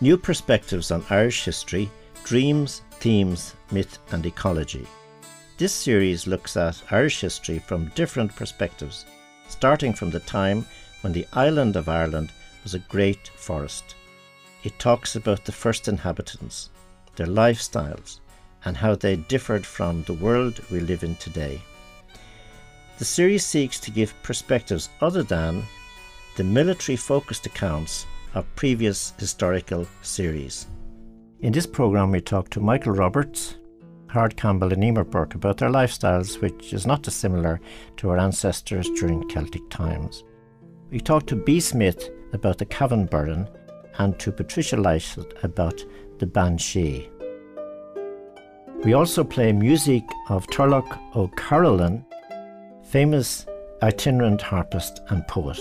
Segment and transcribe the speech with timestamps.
[0.00, 1.90] New perspectives on Irish history,
[2.22, 4.86] dreams, themes, myth, and ecology.
[5.56, 9.06] This series looks at Irish history from different perspectives,
[9.48, 10.64] starting from the time
[11.00, 12.30] when the island of Ireland
[12.62, 13.96] was a great forest.
[14.62, 16.70] It talks about the first inhabitants,
[17.16, 18.20] their lifestyles,
[18.64, 21.60] and how they differed from the world we live in today.
[22.98, 25.64] The series seeks to give perspectives other than
[26.36, 30.66] the military focused accounts of previous historical series.
[31.40, 33.56] In this programme, we talk to Michael Roberts,
[34.08, 37.60] Howard Campbell, and Emer Burke about their lifestyles, which is not dissimilar
[37.98, 40.24] to our ancestors during Celtic times.
[40.90, 43.48] We talk to Bee Smith about the Cavan Burren
[43.98, 45.84] and to Patricia Lysaght about
[46.18, 47.10] the Banshee.
[48.84, 52.04] We also play music of Turlough O'Carolan,
[52.84, 53.44] famous
[53.82, 55.58] itinerant harpist and poet.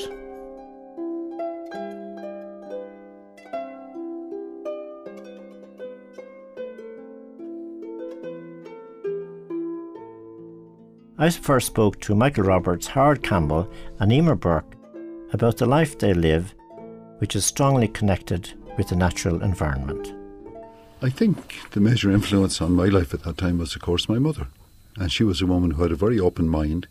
[11.19, 13.67] I first spoke to Michael Roberts, Howard Campbell,
[13.99, 14.75] and Emer Burke
[15.33, 16.53] about the life they live,
[17.17, 20.13] which is strongly connected with the natural environment.
[21.01, 24.19] I think the major influence on my life at that time was, of course, my
[24.19, 24.45] mother.
[24.97, 26.87] And she was a woman who had a very open mind,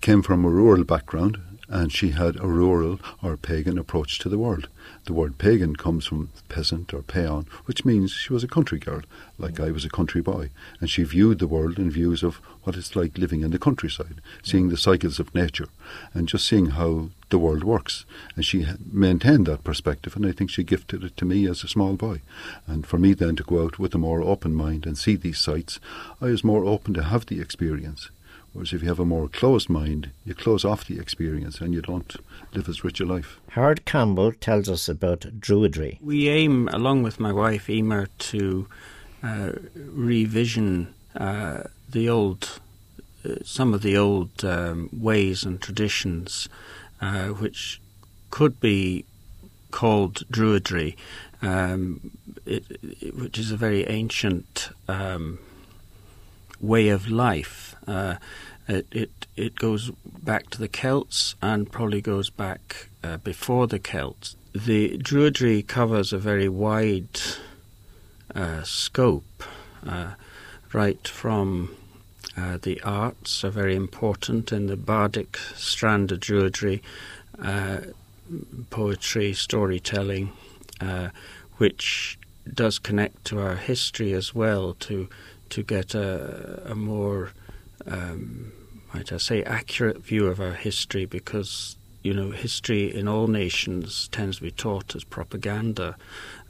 [0.00, 4.38] came from a rural background, and she had a rural or pagan approach to the
[4.38, 4.68] world.
[5.04, 9.02] The word pagan comes from peasant or peon, which means she was a country girl,
[9.38, 10.50] like I was a country boy.
[10.80, 14.20] And she viewed the world in views of what it's like living in the countryside,
[14.42, 15.68] seeing the cycles of nature,
[16.14, 18.06] and just seeing how the world works.
[18.34, 21.68] And she maintained that perspective, and I think she gifted it to me as a
[21.68, 22.22] small boy.
[22.66, 25.38] And for me then to go out with a more open mind and see these
[25.38, 25.80] sights,
[26.20, 28.10] I was more open to have the experience.
[28.52, 31.82] Whereas if you have a more closed mind, you close off the experience and you
[31.82, 32.16] don't
[32.54, 33.38] live as rich a life.
[33.50, 35.98] Howard Campbell tells us about Druidry.
[36.00, 38.66] We aim, along with my wife Emer, to
[39.22, 42.60] uh, revision uh, the old,
[43.24, 46.48] uh, some of the old um, ways and traditions,
[47.00, 47.80] uh, which
[48.30, 49.04] could be
[49.70, 50.96] called Druidry,
[51.42, 52.10] um,
[52.46, 55.38] it, it, which is a very ancient um,
[56.60, 57.67] way of life.
[57.88, 58.16] Uh,
[58.68, 59.90] it, it, it goes
[60.22, 64.36] back to the Celts and probably goes back uh, before the Celts.
[64.52, 67.20] The Druidry covers a very wide
[68.34, 69.42] uh, scope,
[69.86, 70.12] uh,
[70.72, 71.74] right from
[72.36, 76.82] uh, the arts are very important in the bardic strand of Druidry,
[77.42, 77.78] uh,
[78.68, 80.32] poetry, storytelling,
[81.56, 82.18] which
[82.52, 85.08] does connect to our history as well to
[85.50, 87.32] to get a, a more
[87.88, 88.52] um,
[88.92, 94.08] might I say, accurate view of our history because, you know, history in all nations
[94.08, 95.96] tends to be taught as propaganda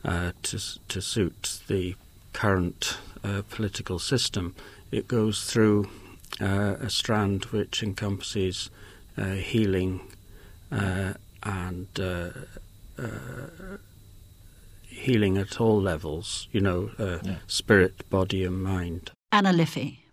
[0.04, 1.96] uh, to, to suit the
[2.32, 4.54] current uh, political system.
[4.92, 5.88] It goes through
[6.40, 8.70] uh, a strand which encompasses
[9.16, 10.00] uh, healing
[10.70, 12.30] uh, and uh,
[14.82, 17.36] healing at all levels, you know, yeah.
[17.46, 19.10] spirit, body, and mind.
[19.32, 20.04] Anna Liffey.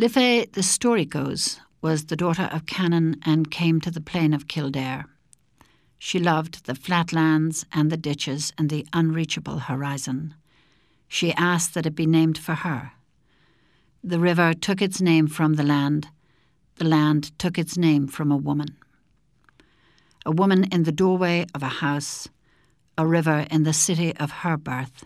[0.00, 4.46] Liffey, the story goes, was the daughter of Canon and came to the plain of
[4.46, 5.06] Kildare.
[5.98, 10.34] She loved the flatlands and the ditches and the unreachable horizon.
[11.08, 12.92] She asked that it be named for her.
[14.04, 16.06] The river took its name from the land.
[16.76, 18.76] The land took its name from a woman.
[20.24, 22.28] A woman in the doorway of a house,
[22.96, 25.04] a river in the city of her birth.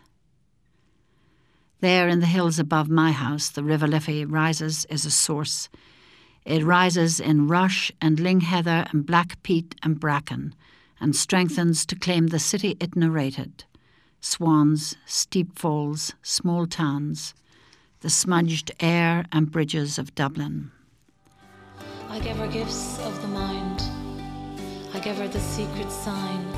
[1.83, 5.69] There in the hills above my house, the River Liffey rises as a source.
[6.45, 10.55] It rises in rush and ling heather and black peat and bracken,
[11.01, 13.65] and strengthens to claim the city it narrated
[14.21, 17.35] swans, steep falls, small towns,
[17.99, 20.71] the smudged air and bridges of Dublin.
[22.09, 23.83] I gave her gifts of the mind.
[24.95, 26.53] I gave her the secret sign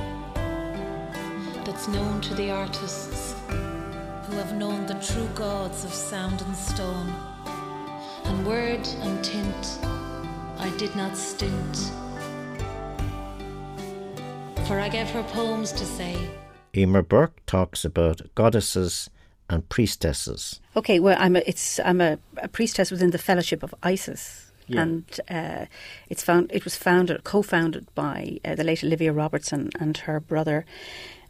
[1.64, 3.33] that's known to the artists
[4.34, 7.08] who have known the true gods of sound and stone.
[8.24, 9.78] And word and tint
[10.58, 11.92] I did not stint.
[14.66, 16.16] For I gave her poems to say.
[16.76, 19.08] Emer Burke talks about goddesses
[19.48, 20.60] and priestesses.
[20.74, 24.50] Okay, well, I'm a, it's I'm a, a priestess within the Fellowship of Isis.
[24.66, 24.80] Yeah.
[24.80, 25.66] and uh,
[26.08, 30.64] it's found it was founded co-founded by uh, the late Olivia Robertson and her brother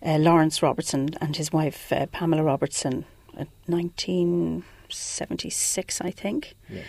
[0.05, 3.05] uh, Lawrence Robertson and his wife uh, Pamela Robertson
[3.37, 6.55] in 1976, I think.
[6.69, 6.83] Yeah.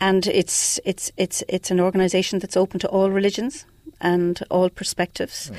[0.00, 3.64] And it's it's it's it's an organisation that's open to all religions
[4.00, 5.52] and all perspectives.
[5.52, 5.56] Oh.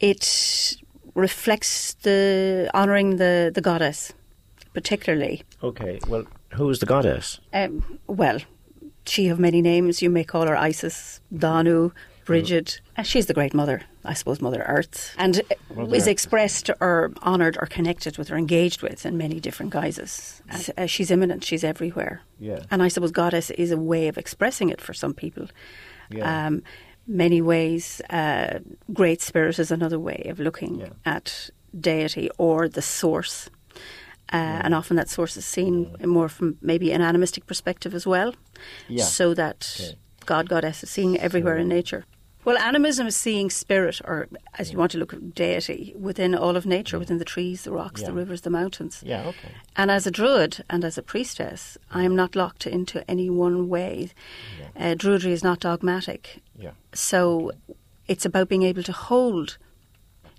[0.00, 0.76] It
[1.14, 4.12] reflects the honouring the, the goddess,
[4.74, 5.42] particularly.
[5.62, 6.24] Okay, well,
[6.54, 7.40] who is the goddess?
[7.52, 8.38] Um, well,
[9.06, 10.02] she of many names.
[10.02, 11.92] You may call her Isis, Danu,
[12.30, 12.80] Bridget.
[12.96, 15.40] Uh, she's the great mother, I suppose, Mother Earth, and
[15.74, 20.42] Mother is expressed or honoured or connected with or engaged with in many different guises.
[20.78, 22.20] Uh, she's immanent, she's everywhere.
[22.38, 22.60] Yeah.
[22.70, 25.46] And I suppose goddess is a way of expressing it for some people.
[26.10, 26.46] Yeah.
[26.46, 26.62] Um,
[27.06, 28.60] many ways, uh,
[28.92, 30.88] great spirit is another way of looking Yeah.
[31.04, 33.48] at deity or the source.
[34.32, 38.34] Uh, And often that source is seen more from maybe an animistic perspective as well.
[38.88, 39.04] Yeah.
[39.04, 39.98] So that Okay.
[40.26, 42.04] God, goddess is seen everywhere in nature.
[42.44, 44.28] Well, animism is seeing spirit, or
[44.58, 47.70] as you want to look at deity, within all of nature, within the trees, the
[47.70, 49.02] rocks, the rivers, the mountains.
[49.04, 49.52] Yeah, okay.
[49.76, 53.68] And as a druid and as a priestess, I am not locked into any one
[53.68, 54.10] way.
[54.74, 56.40] Uh, druidry is not dogmatic.
[56.58, 56.72] Yeah.
[56.94, 57.52] So
[58.08, 59.58] it's about being able to hold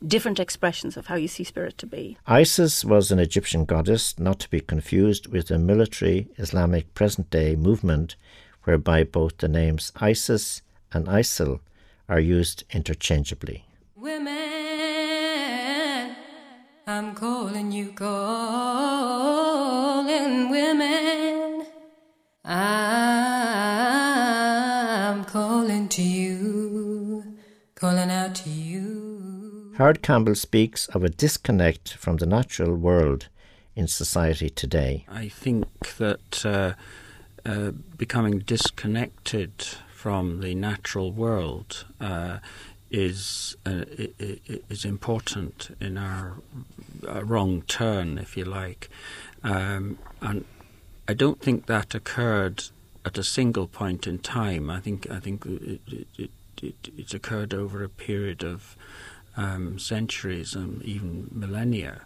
[0.06, 2.18] different expressions of how you see spirit to be.
[2.26, 7.56] Isis was an Egyptian goddess, not to be confused with a military Islamic present day
[7.56, 8.16] movement
[8.64, 11.60] whereby both the names Isis and Isil
[12.12, 13.64] are used interchangeably.
[13.96, 14.36] Women,
[16.86, 19.00] I'm calling you, calling
[20.50, 21.66] women.
[22.44, 22.84] I'm
[25.24, 27.38] calling to you,
[27.76, 29.74] calling out to you.
[29.78, 33.30] Howard Campbell speaks of a disconnect from the natural world
[33.74, 35.06] in society today.
[35.08, 36.74] I think that uh,
[37.46, 39.54] uh, becoming disconnected
[40.02, 42.40] from the natural world uh,
[42.90, 43.86] is uh,
[44.68, 46.38] is important in our
[47.08, 48.90] uh, wrong turn, if you like,
[49.44, 50.44] um, and
[51.08, 52.64] I don't think that occurred
[53.06, 54.72] at a single point in time.
[54.72, 56.32] I think I think it, it, it,
[56.64, 58.76] it, it's occurred over a period of
[59.38, 62.02] um, centuries and even millennia.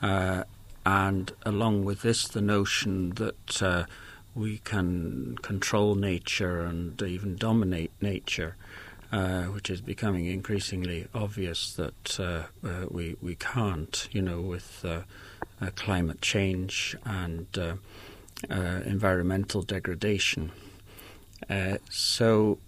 [0.00, 0.44] Uh,
[0.86, 3.84] and along with this, the notion that uh,
[4.34, 8.56] we can control nature and even dominate nature,
[9.12, 14.84] uh, which is becoming increasingly obvious that uh, uh, we we can't, you know, with
[14.84, 15.02] uh,
[15.60, 17.74] uh, climate change and uh,
[18.50, 20.50] environmental degradation.
[21.88, 22.58] So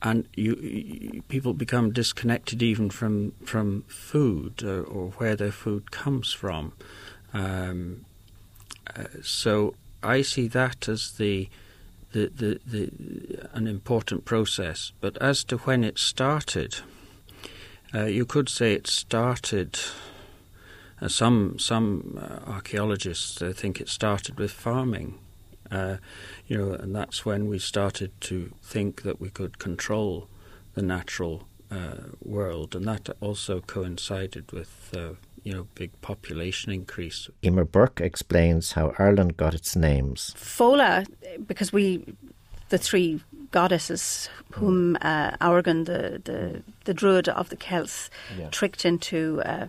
[0.00, 6.32] and you, you people become disconnected even from from food or where their food comes
[6.32, 6.72] from.
[7.32, 8.04] Um,
[9.22, 11.48] so I see that as the,
[12.12, 14.92] the the the an important process.
[15.00, 16.80] But as to when it started,
[17.94, 19.78] uh, you could say it started.
[21.00, 25.14] Uh, some some uh, archaeologists uh, think it started with farming.
[25.70, 25.98] Uh,
[26.46, 30.26] you know, and that's when we started to think that we could control
[30.74, 34.94] the natural uh, world, and that also coincided with
[35.44, 37.28] you know big population increase.
[37.44, 40.34] Emer Burke explains how Ireland got its names.
[40.36, 41.06] Fola,
[41.46, 42.04] because we,
[42.68, 43.20] the three
[43.50, 48.48] goddesses whom uh, Aurgan, the, the, the druid of the Celts, Yeah.
[48.50, 49.68] tricked into uh,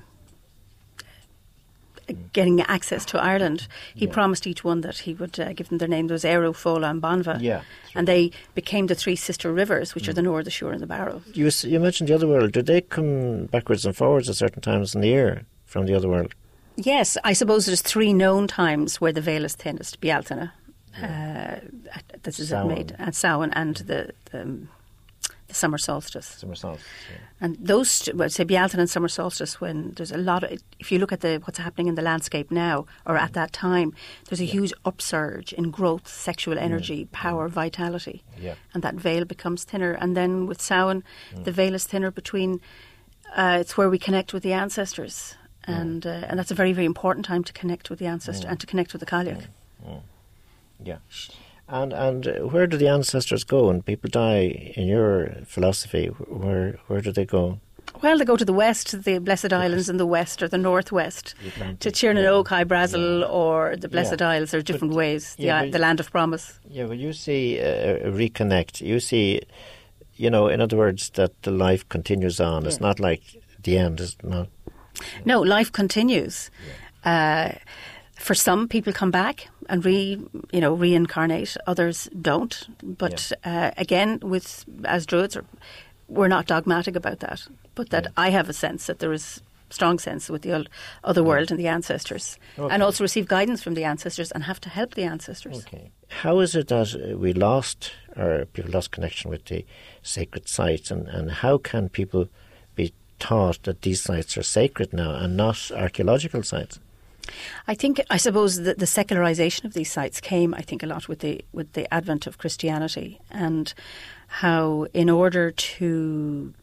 [2.33, 4.12] getting access to Ireland, he Yeah.
[4.13, 6.07] promised each one that he would uh, give them their name.
[6.07, 7.38] There was Eru, Fola, and Banva.
[7.39, 7.62] Yeah.
[7.94, 10.88] And they became the three sister rivers, which are the Nore, the Suir, and the
[10.88, 11.22] Barrow.
[11.33, 12.51] You, you mentioned the other world.
[12.51, 16.10] Do they come backwards and forwards at certain times in the year from the other
[16.10, 16.34] world?
[16.76, 20.52] Yes, I suppose there's three known times where the veil is thinnest: Bealtaine,
[21.02, 21.56] uh,
[22.24, 22.76] this is Samhain.
[22.78, 24.70] made, and Samhain, and the, the, um,
[25.48, 26.26] the summer solstice.
[26.26, 26.86] Summer solstice.
[27.12, 27.18] Yeah.
[27.42, 31.00] And those, well, say Bealtaine and summer solstice, when there's a lot of, if you
[31.00, 33.94] look at the what's happening in the landscape now, or at that time,
[34.30, 38.56] there's a huge upsurge in growth, sexual energy, power, vitality, Yeah.
[38.74, 39.94] and that veil becomes thinner.
[40.02, 41.04] And then with Samhain,
[41.44, 42.62] the veil is thinner between.
[43.36, 45.36] Uh, it's where we connect with the ancestors,
[45.66, 48.60] and uh, and that's a very very important time to connect with the ancestor and
[48.60, 49.46] to connect with the Cailleach.
[50.84, 50.98] Yeah.
[51.68, 54.74] And and where do the ancestors go when people die?
[54.75, 57.60] In your philosophy, where where do they go?
[58.01, 61.34] Well, they go to the west, the Blessed Islands in the west or the northwest,
[61.58, 62.58] The to Tirnanog, yeah.
[62.58, 63.25] Hy-Brasil, Yeah.
[63.25, 64.30] or the Blessed Yeah.
[64.30, 64.51] Isles.
[64.51, 65.36] There are different ways.
[65.36, 66.60] The, but- the land of promise.
[66.70, 68.82] Yeah, well, you see uh, reconnect.
[68.82, 69.42] You see,
[70.16, 72.66] you know, in other words, that the life continues on.
[72.68, 73.22] It's not like
[73.63, 74.00] the end.
[74.00, 74.48] It's not.
[75.25, 76.50] No, life continues.
[77.03, 77.53] Uh,
[78.15, 80.18] for some, people come back and re,
[80.51, 81.56] you know, reincarnate.
[81.68, 82.68] Others don't.
[82.84, 85.38] But uh, again, with as druids,
[86.08, 87.48] we're not dogmatic about that.
[87.75, 90.70] But that I have a sense that there is strong sense with the old,
[91.03, 92.74] other world and the ancestors, Okay.
[92.74, 95.60] and also receive guidance from the ancestors and have to help the ancestors.
[95.60, 95.91] Okay.
[96.08, 99.63] How is it that uh, we lost, or people lost connection with the
[100.01, 102.27] sacred sites, and, and how can people
[103.20, 106.80] taught that these sites are sacred now and not archaeological sites?
[107.68, 111.08] I think, I suppose, that the secularization of these sites came, I think, a lot
[111.08, 113.74] with the with the advent of Christianity and
[114.28, 116.54] how, in order to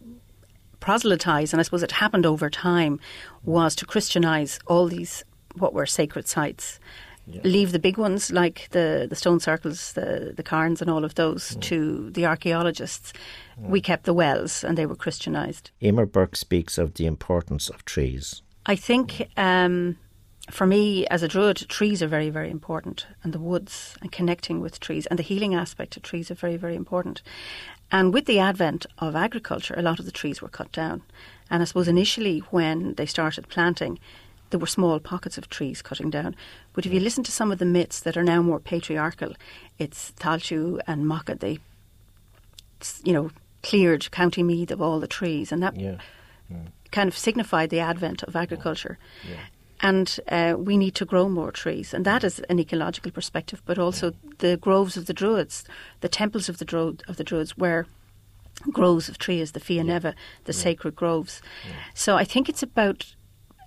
[0.80, 3.00] proselytize, and I suppose it happened over time,
[3.44, 6.78] was to Christianize all these what were sacred sites.
[7.28, 7.40] Yeah.
[7.42, 11.16] Leave the big ones like the, the stone circles, the, the cairns, and all of
[11.16, 11.60] those mm.
[11.62, 13.12] to the archaeologists.
[13.60, 13.68] Mm.
[13.70, 15.72] We kept the wells and they were Christianized.
[15.82, 18.42] Emer Burke speaks of the importance of trees.
[18.64, 19.96] I think um,
[20.50, 24.60] for me, as a druid, trees are very, very important, and the woods and connecting
[24.60, 27.22] with trees and the healing aspect of trees are very, very important.
[27.90, 31.02] And with the advent of agriculture, a lot of the trees were cut down.
[31.50, 33.98] And I suppose initially, when they started planting,
[34.50, 36.36] there were small pockets of trees cutting down.
[36.72, 39.34] But if you listen to some of the myths that are now more patriarchal,
[39.78, 41.58] it's Tailteann and Macha, they,
[43.04, 43.30] you know,
[43.62, 45.96] cleared County Meath of all the trees, and that yeah.
[46.52, 46.66] Mm.
[46.92, 48.98] kind of signified the advent of agriculture.
[49.28, 49.36] Yeah.
[49.80, 53.78] And uh, we need to grow more trees, and that is an ecological perspective, but
[53.78, 55.64] also the groves of the Druids,
[56.00, 57.86] the temples of the, Dru- of the Druids, where
[58.72, 61.42] groves of trees, the Fia Neve, the sacred groves.
[61.92, 63.14] So I think it's about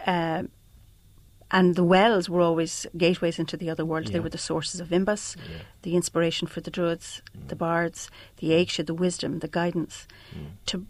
[0.07, 0.43] uh,
[1.51, 4.07] and the wells were always gateways into the other world.
[4.07, 4.13] Yeah.
[4.13, 5.63] They were the sources of Imbas, yeah.
[5.81, 7.47] the inspiration for the Druids, mm.
[7.47, 10.07] the bards, the Aiche, the wisdom, the guidance.
[10.35, 10.45] Mm.
[10.67, 10.85] To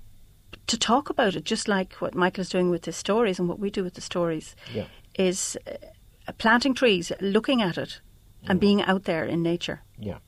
[0.68, 3.60] to talk about it, just like what Michael is doing with his stories and what
[3.60, 4.86] we do with the stories, yeah.
[5.16, 8.02] is uh, planting trees, looking at it,
[8.48, 8.62] and mm.
[8.62, 9.82] being out there in nature.
[9.98, 10.20] Yeah.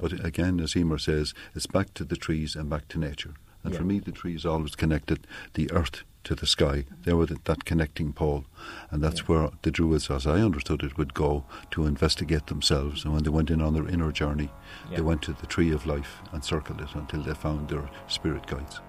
[0.00, 3.34] But again, as Emer says, it's back to the trees and back to nature.
[3.64, 6.84] And for me, the trees always connected the earth to the sky.
[7.04, 8.44] They were the, that connecting pole,
[8.90, 9.26] and that's yeah.
[9.26, 13.04] where the Druids, as I understood it, would go to investigate themselves.
[13.04, 14.50] And when they went in on their inner journey,
[14.90, 14.96] yeah.
[14.96, 18.46] they went to the tree of life and circled it until they found their spirit
[18.46, 18.80] guides.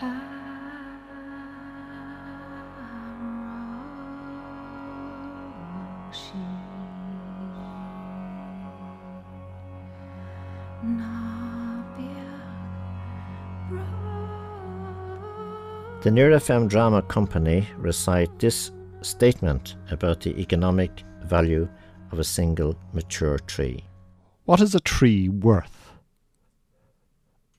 [0.00, 0.35] Ah.
[16.06, 18.70] The Near FM Drama Company recite this
[19.02, 21.68] statement about the economic value
[22.12, 23.82] of a single mature tree.
[24.44, 25.90] What is a tree worth?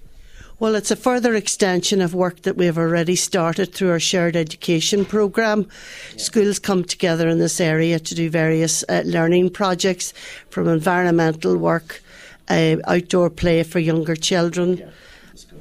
[0.65, 4.35] Well, it's a further extension of work that we have already started through our shared
[4.35, 5.69] education programme.
[6.17, 10.15] Schools come together in this area to do various uh, learning projects
[10.49, 12.01] from environmental work
[12.49, 14.91] uh, outdoor play for younger children,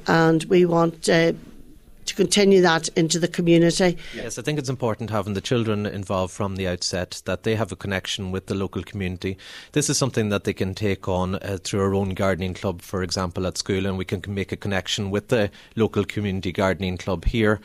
[0.06, 1.06] and we want.
[1.06, 1.34] Uh,
[2.14, 3.98] to continue that into the community.
[4.14, 7.72] Yes, I think it's important having the children involved from the outset, that they have
[7.72, 9.36] a connection with the local community.
[9.72, 13.02] This is something that they can take on uh, through our own gardening club, for
[13.02, 17.24] example, at school, and we can make a connection with the local community gardening club
[17.24, 17.60] here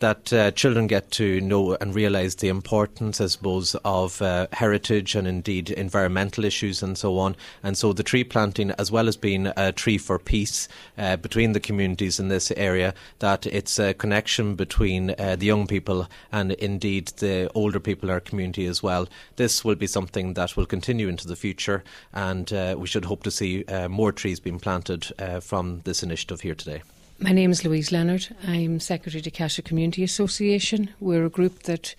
[0.00, 5.14] that uh, children get to know and realise the importance, I suppose, of uh, heritage
[5.14, 7.36] and indeed environmental issues and so on.
[7.62, 10.68] And so the tree planting, as well as being a tree for peace
[10.98, 16.08] uh, between the communities in this area, that it's connection between uh, the young people
[16.30, 19.08] and indeed the older people in our community as well.
[19.36, 21.82] This will be something that will continue into the future,
[22.12, 26.42] and uh, we should hope to see uh, more trees being planted from this initiative
[26.42, 26.82] here today.
[27.20, 28.34] My name is Louise Leonard.
[28.46, 30.90] I'm Secretary to Cashel Community Association.
[30.98, 31.94] We're a group that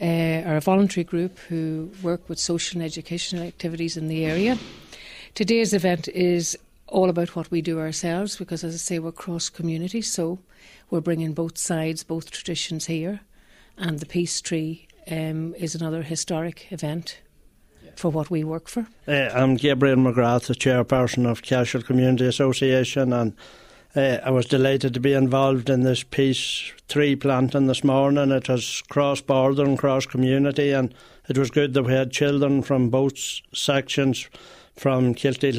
[0.00, 4.56] uh, are a voluntary group who work with social and educational activities in the area.
[5.34, 6.56] Today's event is
[6.90, 10.40] all about what we do ourselves because, as I say, we're cross community, so
[10.90, 13.20] we're bringing both sides, both traditions here,
[13.78, 17.20] and the peace tree um, is another historic event
[17.96, 18.86] for what we work for.
[19.06, 23.34] Uh, I'm Gabriel McGrath, the chairperson of Cashel Community Association, and
[23.94, 28.30] uh, I was delighted to be involved in this peace tree planting this morning.
[28.30, 30.94] It was cross border and cross community, and
[31.28, 33.18] it was good that we had children from both
[33.52, 34.28] sections,
[34.76, 35.50] from Kilty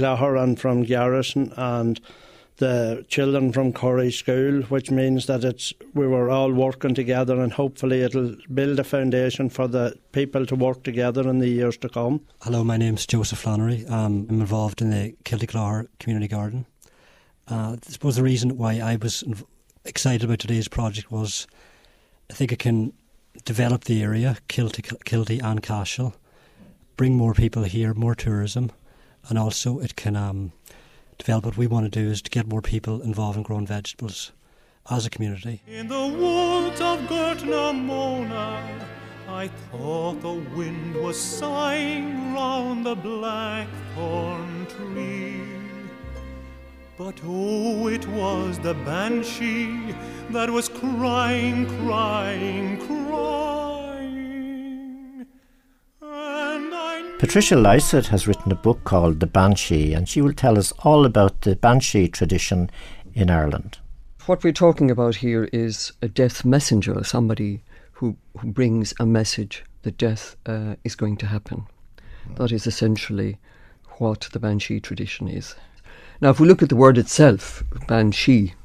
[0.42, 2.00] and from Garrison, and
[2.58, 7.52] the children from Corrie School, which means that it's we were all working together, and
[7.52, 11.90] hopefully it'll build a foundation for the people to work together in the years to
[11.90, 12.22] come.
[12.42, 13.86] Hello, my name's Joseph Flannery.
[13.88, 15.48] Um, I'm involved in the Kilty
[16.00, 16.66] Community Garden.
[17.50, 19.24] Uh, I suppose the reason why I was
[19.84, 21.48] excited about today's project was
[22.30, 22.94] I think it can
[23.44, 26.14] develop the area, Kilty, Kilty and Cashel,
[26.96, 28.72] bring more people here, more tourism,
[29.30, 30.52] and also it can um,
[31.18, 34.32] develop what we want to do is to get more people involved in growing vegetables
[34.90, 35.62] as a community.
[35.68, 38.60] In the woods of Gurtnamona,
[39.28, 45.42] I thought the wind was sighing round the blackthorn tree.
[46.98, 49.96] But oh, it was the banshee
[50.30, 53.31] that was crying, crying, crying.
[57.22, 61.06] Patricia Lysaght has written a book called The Banshee, and she will tell us all
[61.06, 62.72] about the banshee tradition
[63.14, 63.78] in Ireland.
[64.26, 67.62] What we're talking about here is a death messenger, somebody
[67.92, 71.68] who, who brings a message that death uh, is going to happen.
[72.38, 73.38] That is essentially
[74.00, 75.54] what the banshee tradition is.
[76.22, 78.56] Now, if we look at the word itself, banshee,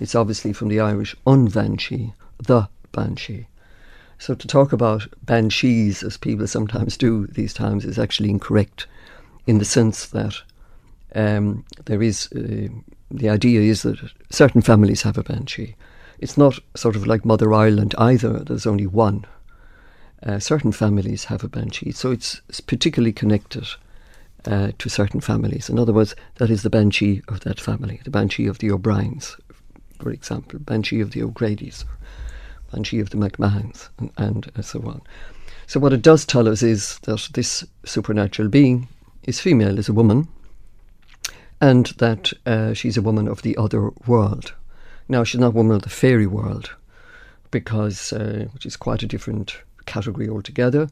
[0.00, 3.46] it's obviously from the Irish unbanshee, the banshee.
[4.18, 8.86] So to talk about banshees, as people sometimes do these times, is actually incorrect
[9.46, 10.34] in the sense that
[11.14, 12.68] um, there is uh,
[13.10, 13.98] the idea is that
[14.30, 15.76] certain families have a banshee.
[16.18, 18.40] It's not sort of like Mother Ireland either.
[18.40, 19.24] There's only one.
[20.22, 23.66] Uh, certain families have a banshee, so it's, it's particularly connected
[24.46, 25.68] uh, to certain families.
[25.68, 29.36] In other words, that is the banshee of that family, the banshee of the O'Briens,
[30.00, 31.84] for example, banshee of the O'Grady's,
[32.72, 35.02] banshee of the McMahons, and, and uh, so on.
[35.66, 38.88] So, what it does tell us is that this supernatural being
[39.24, 40.28] is female, is a woman,
[41.60, 44.54] and that uh, she's a woman of the other world.
[45.08, 46.70] Now, she's not a woman of the fairy world,
[47.50, 50.88] because uh, which is quite a different category altogether,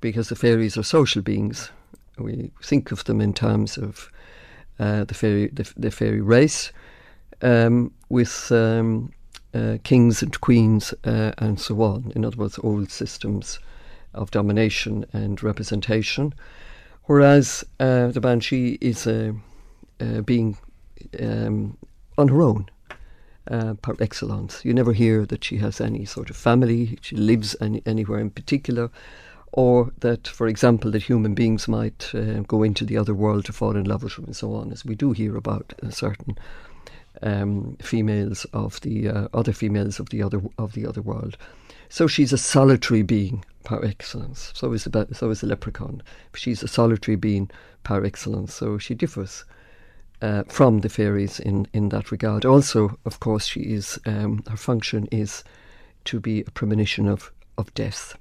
[0.00, 1.70] because the fairies are social beings
[2.18, 4.10] we think of them in terms of
[4.78, 6.72] uh, the fairy the, the fairy race,
[7.42, 9.12] um, with um,
[9.56, 12.12] uh, kings and queens uh, and so on.
[12.14, 13.58] In other words, old systems
[14.12, 16.34] of domination and representation.
[17.04, 19.34] Whereas uh, the banshee is a
[20.24, 20.58] being
[21.20, 21.76] um,
[22.18, 22.66] on her own.
[23.48, 24.64] Uh, par excellence.
[24.64, 28.30] You never hear that she has any sort of family, she lives any, anywhere in
[28.30, 28.90] particular
[29.56, 33.52] or that, for example, that human beings might uh, go into the other world to
[33.52, 36.36] fall in love with her and so on, as we do hear about uh, certain
[37.22, 41.36] um, females of the uh, other females of the other of the other world.
[41.88, 44.52] So she's a solitary being par excellence.
[44.54, 46.02] So is the so is the leprechaun.
[46.34, 47.50] She's a solitary being
[47.84, 48.54] par excellence.
[48.54, 49.44] So she differs.
[50.22, 52.46] Uh, from the fairies in, in that regard.
[52.46, 55.44] Also, of course, she is um, her function is
[56.06, 58.16] to be a premonition of, of death.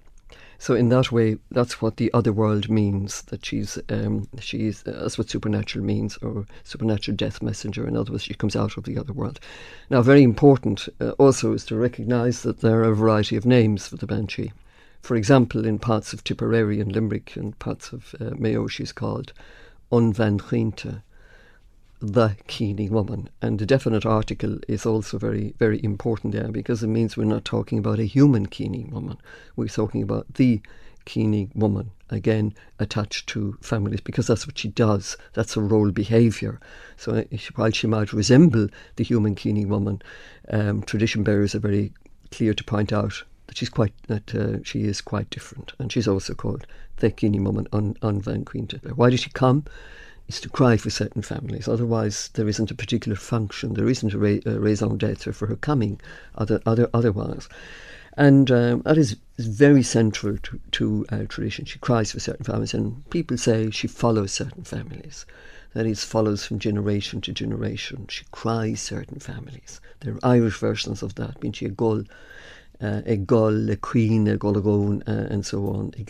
[0.58, 3.22] So in that way, that's what the other world means.
[3.24, 7.88] That she's um, she's uh, that's what supernatural means, or supernatural death messenger.
[7.88, 9.39] In other words, she comes out of the other world.
[9.89, 13.88] Now, very important uh, also is to recognise that there are a variety of names
[13.88, 14.52] for the banshee.
[15.02, 19.34] For example, in parts of Tipperary and Limerick and parts of uh, Mayo, she's called
[19.91, 20.39] Unvan
[22.13, 23.30] the Keening woman.
[23.41, 27.46] And the definite article is also very, very important there because it means we're not
[27.46, 29.18] talking about a human Keening woman.
[29.56, 30.62] We're talking about the
[31.06, 35.18] Keening woman, again, attached to families because that's what she does.
[35.34, 36.60] That's her role behaviour.
[36.98, 37.24] So uh,
[37.56, 40.02] while she might resemble the human Keening woman,
[40.50, 41.94] um, tradition bearers are very
[42.32, 46.08] clear to point out that she's quite that uh, she is quite different, and she's
[46.08, 46.65] also called
[46.98, 48.80] the Keening woman on on Van Quinta.
[48.96, 49.65] Why did she come?
[50.28, 51.68] Is to cry for certain families.
[51.68, 53.74] Otherwise, there isn't a particular function.
[53.74, 56.00] There isn't a, ra- a raison d'être for her coming.
[56.36, 57.48] Other, other, otherwise,
[58.18, 61.66] and um, that is, is, very central to, to uh, tradition.
[61.66, 65.26] She cries for certain families, and people say she follows certain families.
[65.74, 68.06] That is, follows from generation to generation.
[68.08, 69.82] She cries certain families.
[70.00, 71.44] There are Irish versions of that.
[71.44, 72.04] A gull,
[72.82, 75.94] uh, a queen, a gullagone, uh, and so on.
[75.98, 76.04] A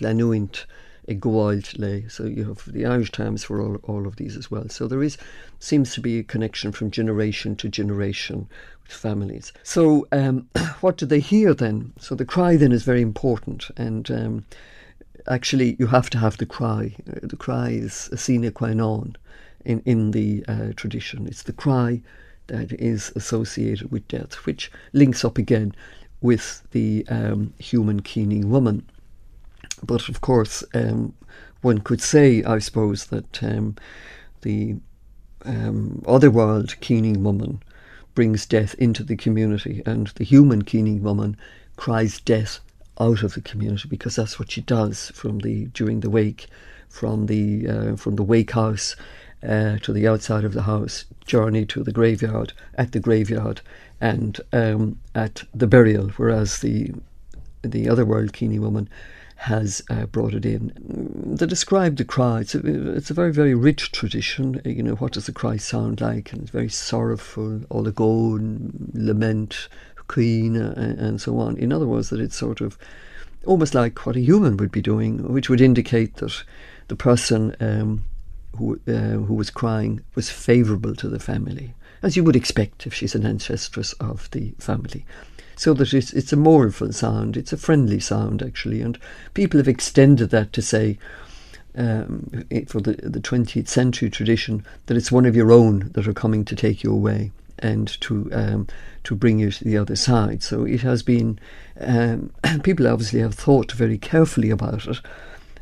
[1.07, 2.05] lay.
[2.07, 4.69] So you have the Irish terms for all, all of these as well.
[4.69, 5.17] So there is
[5.59, 8.47] seems to be a connection from generation to generation
[8.83, 9.53] with families.
[9.63, 10.47] So um,
[10.81, 11.93] what do they hear then?
[11.99, 14.45] So the cry then is very important, and um,
[15.27, 16.95] actually you have to have the cry.
[17.05, 19.15] The cry is a sine qua non
[19.63, 21.27] in in the uh, tradition.
[21.27, 22.01] It's the cry
[22.47, 25.73] that is associated with death, which links up again
[26.21, 28.83] with the um, human keening woman.
[29.85, 31.13] But of course, um,
[31.61, 33.75] one could say, I suppose, that um,
[34.41, 34.75] the
[35.45, 37.61] um, otherworld keening woman
[38.13, 41.37] brings death into the community, and the human keening woman
[41.75, 42.59] cries death
[42.99, 46.47] out of the community because that's what she does from the during the wake,
[46.87, 48.95] from the uh, from the wake house
[49.43, 53.61] uh, to the outside of the house, journey to the graveyard, at the graveyard,
[53.99, 56.09] and um, at the burial.
[56.09, 56.93] Whereas the
[57.61, 58.89] the other world keening woman
[59.45, 60.73] has uh, brought it in.
[61.37, 62.39] They describe the cry.
[62.39, 64.59] It's a, it's a very, very rich tradition.
[64.65, 66.33] You know, what does the cry sound like?
[66.33, 69.67] And it's very sorrowful, oligone, lament,
[70.07, 71.57] queen, uh, and so on.
[71.57, 72.75] In other words, that it's sort of
[73.45, 76.43] almost like what a human would be doing, which would indicate that
[76.87, 78.03] the person um,
[78.57, 82.95] who, uh, who was crying was favourable to the family, as you would expect if
[82.95, 85.05] she's an ancestress of the family
[85.55, 88.99] so that it's, it's a mournful sound, it's a friendly sound actually, and
[89.33, 90.97] people have extended that to say,
[91.77, 96.13] um, for the, the 20th century tradition, that it's one of your own that are
[96.13, 98.67] coming to take you away and to um,
[99.03, 100.43] to bring you to the other side.
[100.43, 101.39] So it has been,
[101.79, 102.31] um,
[102.63, 104.99] people obviously have thought very carefully about it,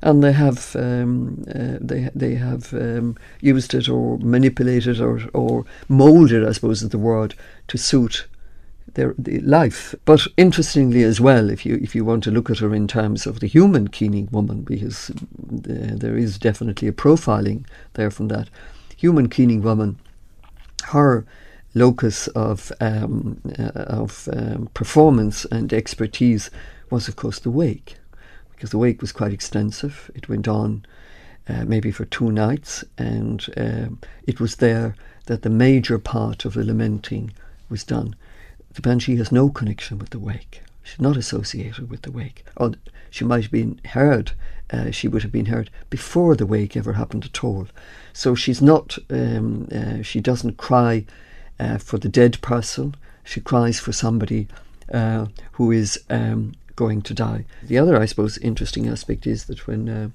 [0.01, 5.65] and they have um, uh, they they have um, used it or manipulated or or
[5.87, 7.35] molded, I suppose is the word,
[7.67, 8.27] to suit
[8.93, 9.95] their, life.
[10.05, 13.25] But interestingly as well, if you if you want to look at her in terms
[13.25, 18.49] of the human keening woman, because uh, there is definitely a profiling there from that
[18.95, 19.97] human keening woman,
[20.85, 21.25] her
[21.73, 26.51] locus of um, uh, of um, performance and expertise
[26.89, 27.97] was of course the wake,
[28.55, 30.11] because the wake was quite extensive.
[30.15, 30.85] It went on.
[31.45, 36.53] Uh, maybe for two nights, and um, it was there that the major part of
[36.53, 37.33] the lamenting
[37.67, 38.15] was done.
[38.73, 40.61] The banshee has no connection with the wake.
[40.83, 42.43] She's not associated with the wake.
[42.57, 42.73] Or
[43.09, 44.31] she might have been heard,
[44.71, 47.67] uh, she would have been heard before the wake ever happened at all.
[48.11, 51.05] So she's not, um, uh, she doesn't cry
[51.59, 54.47] uh, for the dead person, she cries for somebody
[54.91, 57.45] uh, who is um, going to die.
[57.61, 60.09] The other, I suppose, interesting aspect is that when uh,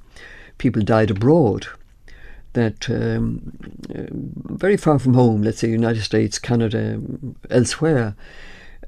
[0.59, 1.67] people died abroad,
[2.55, 3.53] that um,
[3.95, 4.07] uh,
[4.55, 7.01] very far from home, let's say United States, Canada,
[7.51, 8.15] elsewhere,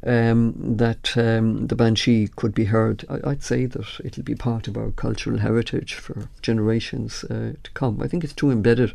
[0.06, 3.04] um, that um, the banshee could be heard.
[3.08, 7.70] I, would say that it'll be part of our cultural heritage for generations uh, to
[7.74, 8.00] come.
[8.02, 8.94] I think it's too embedded.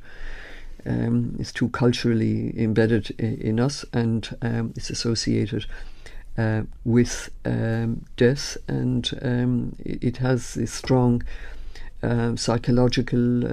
[0.86, 5.66] Um, it's too culturally embedded in, in us, and um, it's associated
[6.38, 9.08] uh, with um, death, and
[9.86, 11.24] it, it, has a strong
[12.04, 13.44] uh, psychological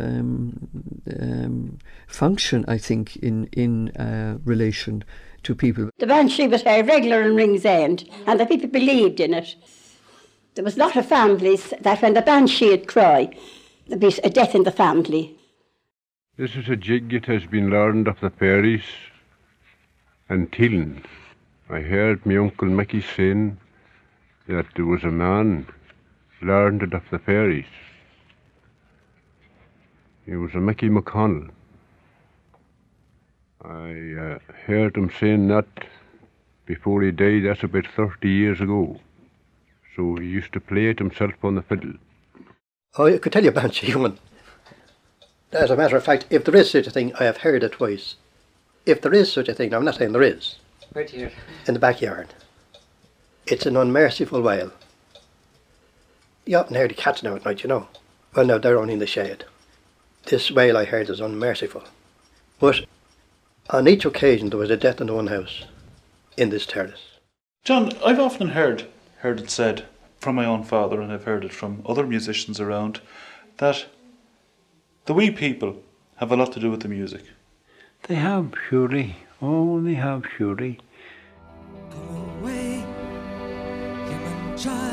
[2.06, 2.64] function.
[2.68, 5.04] I think in in uh, relation
[5.42, 5.90] to people.
[5.98, 9.54] The banshee was heard regular in Ringsend, and the people believed in it.
[10.54, 13.30] There was a lot of families that when the banshee would cry,
[13.88, 15.36] there'd be a death in the family.
[16.36, 18.84] This is a jig that has been learned of the fairies
[20.28, 21.04] and Teelin.
[21.68, 23.58] I heard my uncle Mickey saying
[24.46, 25.66] that there was a man
[26.42, 27.66] learned it of the fairies.
[30.26, 31.50] He was a Mickey McConnell.
[33.64, 35.66] I uh, heard him saying that
[36.66, 39.00] before he died, that's about 30 years ago.
[39.96, 41.94] So he used to play it himself on the fiddle.
[42.96, 44.18] Oh, I could tell you a bunch, human.
[45.52, 47.72] As a matter of fact, if there is such a thing, I have heard it
[47.72, 48.16] twice.
[48.86, 50.56] If there is such a thing, I'm not saying there is.
[50.94, 51.30] Right here.
[51.66, 52.34] In the backyard.
[53.46, 54.72] It's an unmerciful wail.
[56.46, 57.88] You often hear the cats now at night, you know.
[58.34, 59.44] Well, no, they're only in the shade.
[60.24, 61.84] This wail I heard is unmerciful.
[62.58, 62.86] But
[63.70, 65.64] on each occasion, there was a death in the one house
[66.36, 67.18] in this terrace.
[67.64, 68.86] John, I've often heard
[69.22, 69.84] heard it said
[70.18, 73.00] from my own father, and I've heard it from other musicians around,
[73.58, 73.86] that
[75.06, 75.76] the wee people
[76.16, 77.22] have a lot to do with the music?
[78.08, 79.16] They have, surely.
[79.40, 80.78] Oh, they have, surely.
[81.92, 82.84] away,
[84.06, 84.91] human child,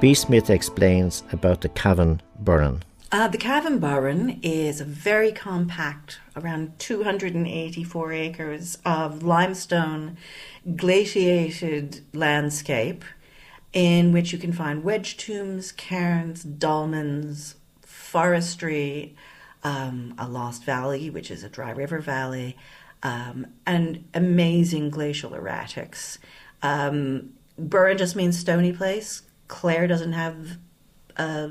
[0.00, 2.82] Bee Smith explains about the Cavan Burren.
[3.12, 10.16] Uh, the Cavan Burren is a very compact, around 284 acres of limestone
[10.74, 13.04] glaciated landscape
[13.74, 19.14] in which you can find wedge tombs, cairns, dolmens, forestry,
[19.62, 22.56] um, a lost valley, which is a dry river valley,
[23.02, 26.16] um, and amazing glacial erratics.
[26.62, 29.24] Um, Burren just means stony place.
[29.50, 30.58] Clare doesn't have
[31.16, 31.50] a,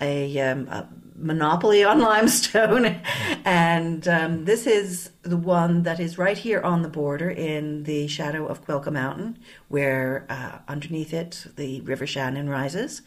[0.00, 3.00] a, um, a monopoly on limestone,
[3.44, 8.08] and um, this is the one that is right here on the border in the
[8.08, 13.02] shadow of Cuilcagh Mountain, where uh, underneath it the River Shannon rises.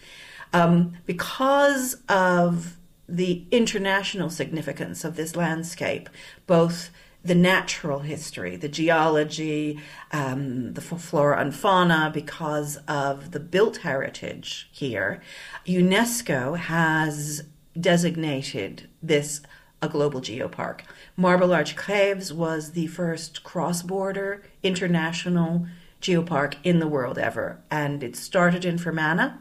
[0.54, 2.78] Um, because of
[3.10, 6.08] the international significance of this landscape,
[6.46, 6.92] both
[7.24, 9.80] the natural history, the geology,
[10.12, 15.22] um, the flora and fauna, because of the built heritage here,
[15.66, 17.44] UNESCO has
[17.80, 19.42] designated this
[19.82, 20.82] a global geopark.
[21.18, 25.68] Marble Arch Caves was the first cross border international
[26.02, 29.34] geopark in the world ever, and it started in Fermanagh.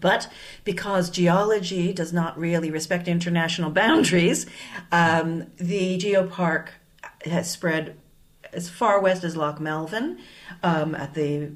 [0.00, 0.28] But
[0.64, 4.46] because geology does not really respect international boundaries,
[4.90, 6.68] um, the geopark
[7.28, 7.96] has spread
[8.52, 10.18] as far west as Loch Melvin
[10.62, 11.50] um, at the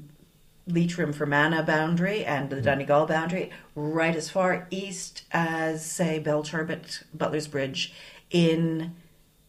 [0.67, 7.47] Leitrim Fermanagh boundary and the Donegal boundary, right as far east as, say, Belturbet, Butler's
[7.47, 7.93] Bridge
[8.29, 8.95] in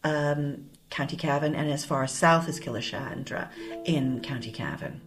[0.03, 3.49] um, County Cavan, and as far south as Killeshandra
[3.85, 5.01] in County Cavan.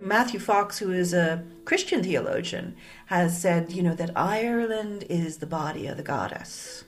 [0.00, 2.74] Matthew Fox, who is a Christian theologian,
[3.06, 6.84] has said, you know, that Ireland is the body of the goddess.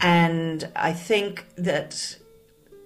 [0.00, 2.18] And I think that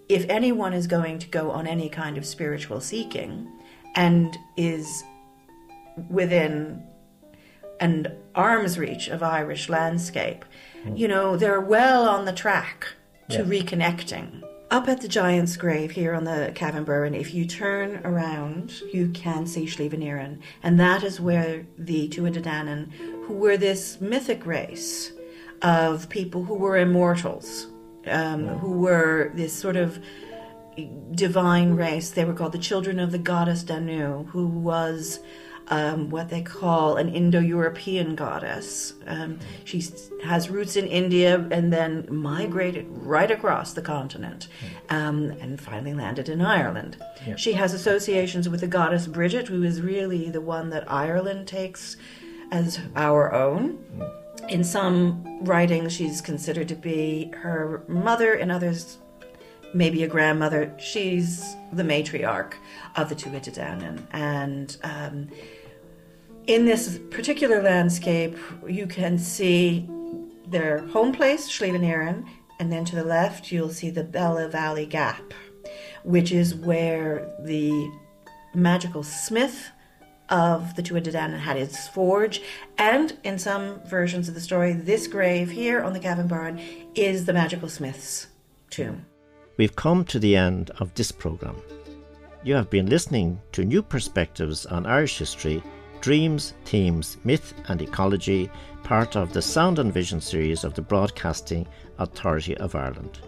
[0.09, 3.51] if anyone is going to go on any kind of spiritual seeking
[3.95, 5.05] and is
[6.09, 6.83] within
[7.81, 10.45] an arm's reach of Irish landscape,
[10.83, 10.97] hmm.
[10.97, 12.89] you know, they're well on the track
[13.31, 13.45] to Yeah.
[13.45, 14.43] reconnecting.
[14.71, 19.09] Up at the Giant's Grave here on the Cavan Burren, if you turn around, you
[19.09, 22.93] can see Slieve Anierin, and that is where the Tuatha Dé Danann,
[23.25, 25.13] who were this mythic race
[25.63, 27.67] of people who were immortals,
[28.07, 29.99] um, who were this sort of
[31.13, 32.11] divine race.
[32.11, 35.21] They were called the children of the goddess Danu, who was
[35.71, 38.95] um, what they call an Indo European goddess.
[39.07, 39.85] Um, she
[40.25, 44.49] has roots in India and then migrated right across the continent
[44.89, 46.97] um, and finally landed in Ireland.
[47.27, 47.37] Yeah.
[47.37, 51.97] She has associations with the goddess Bridget, who is really the one that Ireland takes
[52.51, 53.85] as our own.
[54.49, 58.99] In some writings, she's considered to be her mother, in others,
[59.75, 60.75] maybe a grandmother.
[60.79, 62.55] She's the matriarch
[62.97, 65.29] of the Tuatha Dé And um,
[66.47, 69.87] in this particular landscape, you can see
[70.47, 72.27] their home place, Slieve Anierin,
[72.59, 75.35] and then to the left, you'll see the Bellavally Gap,
[76.05, 77.91] which is where the
[78.55, 79.71] magical smith
[80.29, 82.43] of the Tuatha Dé Danann had his forge.
[82.77, 86.61] And in some versions of the story, this grave here on the Cavan Burren
[86.95, 88.29] is the magical smith's
[88.71, 89.07] tomb.
[89.57, 91.61] We've come to the end of this programme.
[92.45, 95.63] You have been listening to New Perspectives on Irish History,
[96.01, 98.51] Dreams, Themes, Myth and Ecology,
[98.85, 101.67] part of the Sound and Vision series of the Broadcasting
[101.99, 103.19] Authority of Ireland.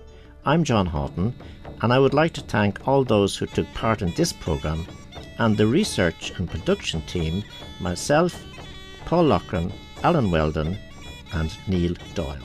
[0.45, 1.35] I'm John Haughton,
[1.83, 4.87] and I would like to thank all those who took part in this programme
[5.41, 7.43] and the research and production team
[7.81, 8.45] myself,
[9.07, 9.73] Paul Lochran,
[10.05, 10.79] Alan Weldon,
[11.33, 12.37] and Neil Doyle.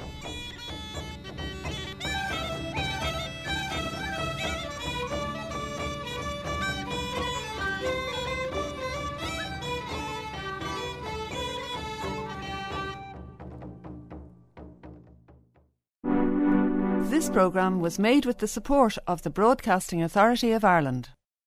[17.10, 21.10] This programme was made with the support of the Broadcasting Authority of Ireland.